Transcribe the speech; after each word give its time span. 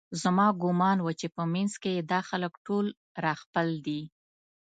زما 0.21 0.47
ګومان 0.61 0.97
و 1.01 1.07
چې 1.19 1.27
په 1.35 1.43
منځ 1.53 1.71
کې 1.81 1.89
یې 1.97 2.01
دا 2.11 2.19
خلک 2.29 2.53
ټول 2.65 2.85
راخپل 3.25 3.67
دي 3.85 4.01